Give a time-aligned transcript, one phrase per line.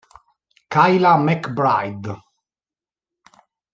[0.73, 2.09] Kayla McBride